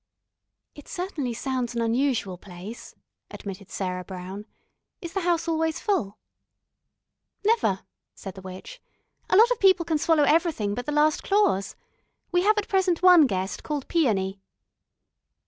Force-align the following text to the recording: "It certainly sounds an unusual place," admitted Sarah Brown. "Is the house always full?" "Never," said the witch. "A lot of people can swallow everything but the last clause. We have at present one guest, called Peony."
"It 0.73 0.87
certainly 0.87 1.31
sounds 1.35 1.75
an 1.75 1.81
unusual 1.83 2.35
place," 2.35 2.95
admitted 3.29 3.69
Sarah 3.69 4.03
Brown. 4.03 4.47
"Is 4.99 5.13
the 5.13 5.21
house 5.21 5.47
always 5.47 5.79
full?" 5.79 6.17
"Never," 7.45 7.83
said 8.15 8.33
the 8.33 8.41
witch. 8.41 8.81
"A 9.29 9.37
lot 9.37 9.51
of 9.51 9.59
people 9.59 9.85
can 9.85 9.99
swallow 9.99 10.23
everything 10.23 10.73
but 10.73 10.87
the 10.87 10.91
last 10.91 11.21
clause. 11.21 11.75
We 12.31 12.41
have 12.41 12.57
at 12.57 12.67
present 12.67 13.03
one 13.03 13.27
guest, 13.27 13.61
called 13.61 13.87
Peony." 13.87 14.39